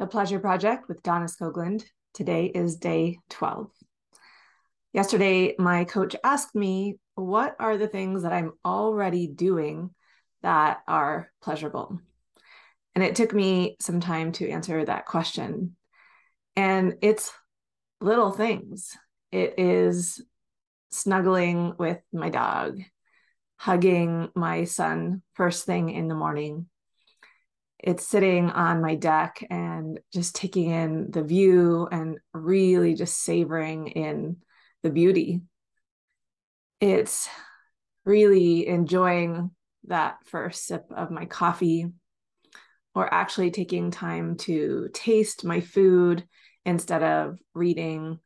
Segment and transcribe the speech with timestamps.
[0.00, 1.84] The Pleasure Project with Donna Skoglund.
[2.14, 3.70] Today is day 12.
[4.94, 9.90] Yesterday, my coach asked me, What are the things that I'm already doing
[10.40, 12.00] that are pleasurable?
[12.94, 15.76] And it took me some time to answer that question.
[16.56, 17.30] And it's
[18.00, 18.96] little things.
[19.30, 20.24] It is
[20.90, 22.80] snuggling with my dog,
[23.58, 26.69] hugging my son first thing in the morning,
[27.82, 33.88] it's sitting on my deck and just taking in the view and really just savoring
[33.88, 34.36] in
[34.82, 35.40] the beauty.
[36.80, 37.28] It's
[38.04, 39.50] really enjoying
[39.84, 41.86] that first sip of my coffee
[42.94, 46.24] or actually taking time to taste my food
[46.66, 48.18] instead of reading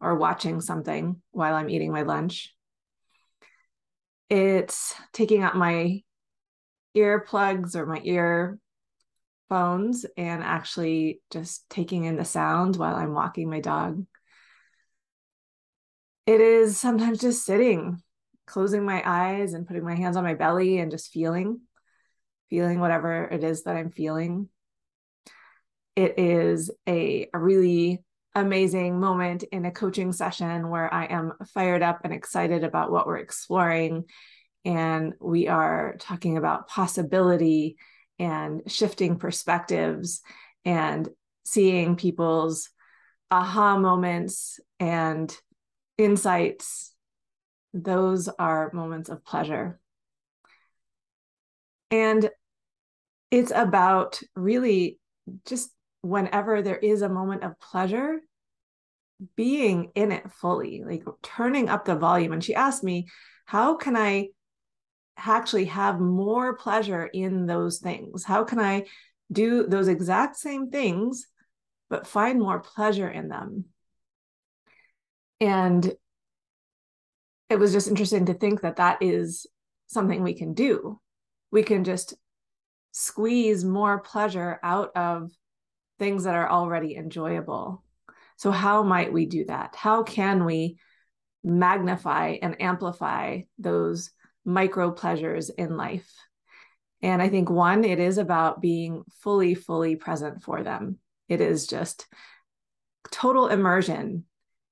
[0.00, 2.54] or watching something while I'm eating my lunch.
[4.30, 6.02] It's taking out my
[6.96, 8.58] earplugs or my ear
[9.52, 14.06] phones and actually just taking in the sound while I'm walking my dog.
[16.24, 18.00] It is sometimes just sitting,
[18.46, 21.60] closing my eyes and putting my hands on my belly and just feeling,
[22.48, 24.48] feeling whatever it is that I'm feeling.
[25.96, 28.02] It is a, a really
[28.34, 33.06] amazing moment in a coaching session where I am fired up and excited about what
[33.06, 34.06] we're exploring.
[34.64, 37.76] And we are talking about possibility
[38.18, 40.20] and shifting perspectives
[40.64, 41.08] and
[41.44, 42.70] seeing people's
[43.30, 45.36] aha moments and
[45.98, 46.94] insights.
[47.74, 49.80] Those are moments of pleasure.
[51.90, 52.28] And
[53.30, 54.98] it's about really
[55.46, 55.70] just
[56.02, 58.20] whenever there is a moment of pleasure,
[59.36, 62.32] being in it fully, like turning up the volume.
[62.32, 63.06] And she asked me,
[63.46, 64.28] How can I
[65.16, 68.24] actually have more pleasure in those things?
[68.24, 68.86] How can I
[69.30, 71.26] do those exact same things,
[71.88, 73.66] but find more pleasure in them?
[75.40, 75.92] And
[77.48, 79.46] it was just interesting to think that that is
[79.86, 81.00] something we can do.
[81.50, 82.14] We can just
[82.92, 85.30] squeeze more pleasure out of
[85.98, 87.82] things that are already enjoyable.
[88.36, 89.74] So, how might we do that?
[89.76, 90.78] How can we
[91.44, 94.10] magnify and amplify those
[94.44, 96.10] micro pleasures in life.
[97.00, 100.98] And I think one, it is about being fully, fully present for them.
[101.28, 102.06] It is just
[103.10, 104.24] total immersion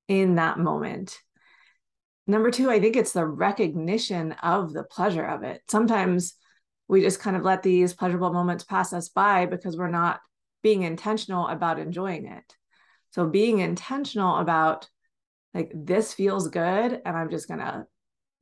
[0.09, 1.19] in that moment.
[2.27, 5.63] Number two, I think it's the recognition of the pleasure of it.
[5.69, 6.35] Sometimes
[6.87, 10.21] we just kind of let these pleasurable moments pass us by because we're not
[10.63, 12.45] being intentional about enjoying it.
[13.13, 14.89] So being intentional about
[15.55, 17.87] like this feels good and I'm just going to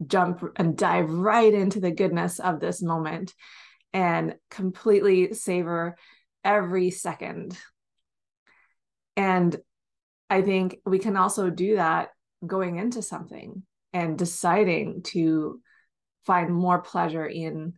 [0.07, 3.35] jump and dive right into the goodness of this moment
[3.93, 5.97] and completely savor
[6.45, 7.59] every second.
[9.17, 9.57] And
[10.31, 12.11] I think we can also do that
[12.47, 15.61] going into something and deciding to
[16.27, 17.73] find more pleasure in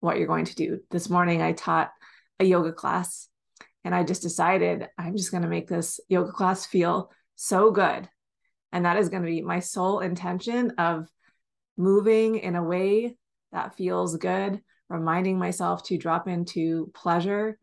[0.00, 0.80] what you're going to do.
[0.90, 1.90] This morning, I taught
[2.38, 3.28] a yoga class
[3.84, 8.08] and I just decided I'm just going to make this yoga class feel so good.
[8.72, 11.08] And that is going to be my sole intention of
[11.76, 13.16] moving in a way
[13.52, 17.58] that feels good, reminding myself to drop into pleasure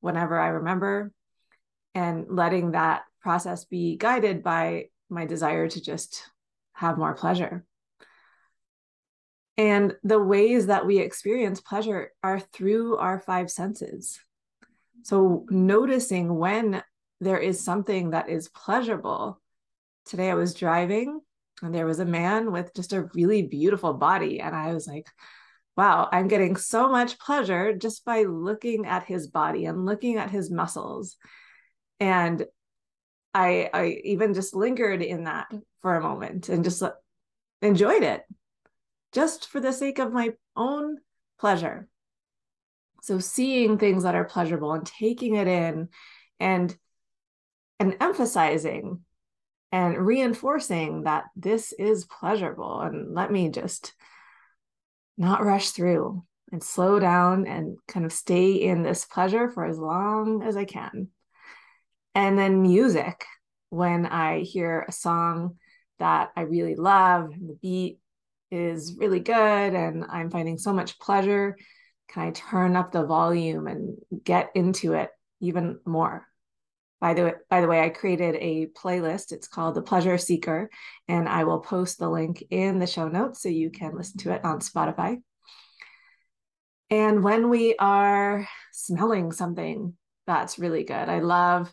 [0.00, 1.12] whenever I remember,
[1.94, 6.28] and letting that process be guided by my desire to just
[6.72, 7.64] have more pleasure.
[9.58, 14.18] And the ways that we experience pleasure are through our five senses.
[15.02, 16.82] So, noticing when
[17.20, 19.40] there is something that is pleasurable.
[20.06, 21.20] Today, I was driving
[21.62, 25.06] and there was a man with just a really beautiful body and i was like
[25.76, 30.30] wow i'm getting so much pleasure just by looking at his body and looking at
[30.30, 31.16] his muscles.
[32.00, 32.44] And
[33.34, 35.50] i i even just lingered in that
[35.80, 36.82] for a moment and just
[37.62, 38.22] enjoyed it
[39.12, 40.98] just for the sake of my own
[41.38, 41.88] pleasure.
[43.02, 45.88] So seeing things that are pleasurable and taking it in
[46.40, 46.76] and
[47.78, 49.00] and emphasizing
[49.72, 53.94] and reinforcing that this is pleasurable and let me just
[55.16, 56.22] not rush through
[56.52, 60.66] and slow down and kind of stay in this pleasure for as long as I
[60.66, 61.08] can.
[62.14, 63.24] And then music,
[63.70, 65.56] when I hear a song
[65.98, 67.98] that I really love, the beat
[68.50, 71.56] is really good, and I'm finding so much pleasure,
[72.08, 75.08] can I turn up the volume and get into it
[75.40, 76.26] even more?
[77.02, 79.32] By the, way, by the way, I created a playlist.
[79.32, 80.70] It's called The Pleasure Seeker,
[81.08, 84.32] and I will post the link in the show notes so you can listen to
[84.32, 85.20] it on Spotify.
[86.88, 89.94] And when we are smelling something
[90.26, 91.08] that's really good.
[91.08, 91.72] I love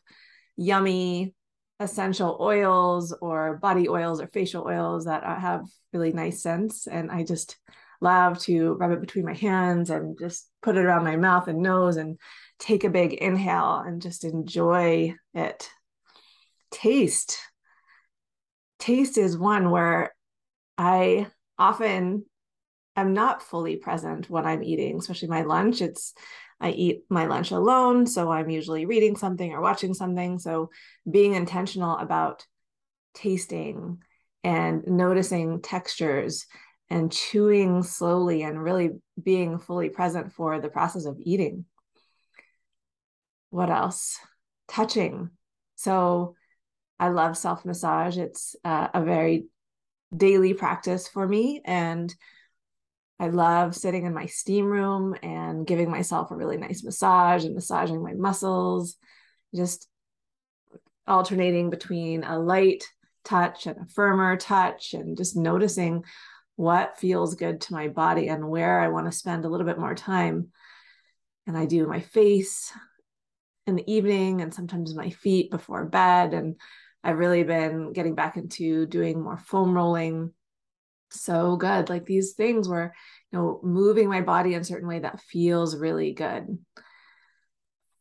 [0.58, 1.34] yummy
[1.80, 6.88] essential oils or body oils or facial oils that have really nice scents.
[6.88, 7.58] And I just
[8.02, 11.60] love to rub it between my hands and just put it around my mouth and
[11.60, 12.18] nose and
[12.60, 15.70] take a big inhale and just enjoy it.
[16.72, 17.38] Taste.
[18.80, 20.14] Taste is one where
[20.78, 22.26] I often
[22.96, 25.82] am not fully present when I'm eating, especially my lunch.
[25.82, 26.14] It's
[26.62, 30.40] I eat my lunch alone, so I'm usually reading something or watching something.
[30.40, 30.70] So
[31.10, 32.46] being intentional about
[33.14, 34.00] tasting
[34.44, 36.46] and noticing textures
[36.90, 38.92] and chewing slowly and really
[39.22, 41.66] being fully present for the process of eating.
[43.52, 44.18] What else?
[44.68, 45.30] Touching.
[45.76, 46.36] So
[47.00, 48.18] I love self massage.
[48.18, 49.46] It's uh, a very
[50.16, 51.62] daily practice for me.
[51.64, 52.14] And
[53.20, 57.54] I love sitting in my steam room and giving myself a really nice massage and
[57.54, 58.96] massaging my muscles,
[59.54, 59.88] just
[61.08, 62.86] alternating between a light
[63.26, 66.04] touch and a firmer touch, and just noticing
[66.60, 69.80] what feels good to my body and where I want to spend a little bit
[69.80, 70.50] more time.
[71.48, 72.74] And I do my face
[73.66, 76.34] in the evening and sometimes my feet before bed.
[76.34, 76.58] And
[77.02, 80.34] I've really been getting back into doing more foam rolling
[81.12, 81.88] so good.
[81.88, 82.94] Like these things where,
[83.32, 86.58] you know, moving my body in a certain way that feels really good.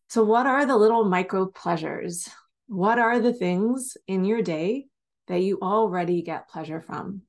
[0.08, 2.28] So, what are the little micro pleasures?
[2.66, 4.87] What are the things in your day
[5.28, 7.22] that you already get pleasure from?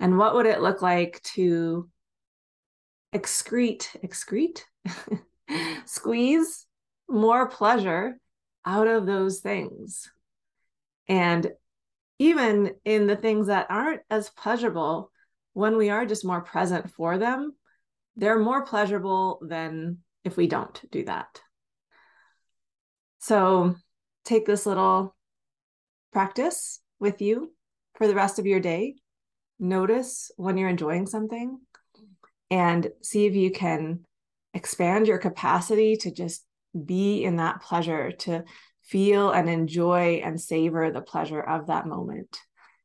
[0.00, 1.88] And what would it look like to
[3.14, 4.62] excrete, excrete,
[5.86, 6.66] squeeze
[7.08, 8.18] more pleasure
[8.64, 10.10] out of those things?
[11.08, 11.52] And
[12.18, 15.10] even in the things that aren't as pleasurable,
[15.52, 17.54] when we are just more present for them,
[18.16, 21.40] they're more pleasurable than if we don't do that.
[23.18, 23.74] So
[24.24, 25.16] take this little
[26.12, 27.52] practice with you
[27.94, 28.96] for the rest of your day.
[29.58, 31.60] Notice when you're enjoying something
[32.50, 34.04] and see if you can
[34.52, 36.44] expand your capacity to just
[36.84, 38.44] be in that pleasure, to
[38.82, 42.38] feel and enjoy and savor the pleasure of that moment.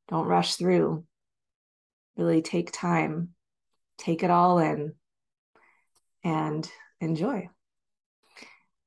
[0.07, 1.05] Don't rush through.
[2.17, 3.29] Really take time,
[3.97, 4.93] take it all in,
[6.23, 6.69] and
[6.99, 7.49] enjoy.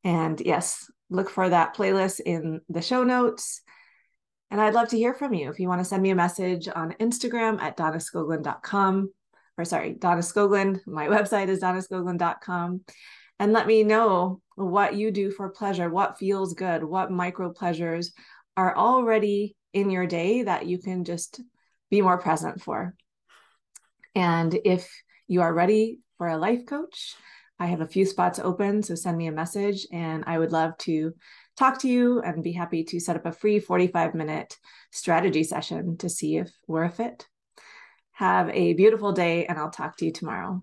[0.04, 3.62] And yes, look for that playlist in the show notes.
[4.52, 5.48] And I'd love to hear from you.
[5.48, 9.10] If you want to send me a message on Instagram at donnaskoglund.com,
[9.56, 12.82] or sorry, Donna Skoglund, my website is donnaskoglund.com
[13.38, 18.12] and let me know what you do for pleasure, what feels good, what micro pleasures
[18.54, 21.40] are already in your day that you can just
[21.90, 22.94] be more present for.
[24.14, 24.86] And if
[25.28, 27.14] you are ready for a life coach,
[27.62, 30.76] I have a few spots open, so send me a message and I would love
[30.78, 31.12] to
[31.56, 34.58] talk to you and be happy to set up a free 45 minute
[34.90, 37.28] strategy session to see if we're a fit.
[38.14, 40.60] Have a beautiful day, and I'll talk to you tomorrow.